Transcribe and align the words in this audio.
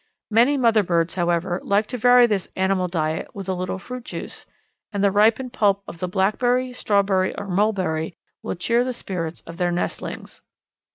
Many 0.31 0.57
mother 0.57 0.81
birds, 0.81 1.13
however, 1.13 1.61
like 1.63 1.85
to 1.85 1.97
vary 1.99 2.25
this 2.25 2.47
animal 2.55 2.87
diet 2.87 3.27
with 3.35 3.47
a 3.47 3.53
little 3.53 3.77
fruit 3.77 4.03
juice, 4.03 4.47
and 4.91 5.03
the 5.03 5.11
ripened 5.11 5.53
pulp 5.53 5.83
of 5.87 5.99
the 5.99 6.07
blackberry, 6.07 6.73
strawberry, 6.73 7.37
or 7.37 7.47
mulberry, 7.47 8.17
will 8.41 8.55
cheer 8.55 8.83
the 8.83 8.93
spirits 8.93 9.41
of 9.41 9.57
their 9.57 9.71
nestlings. 9.71 10.41